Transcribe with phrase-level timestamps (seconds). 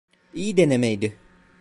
[0.33, 1.15] İyi denemeydi.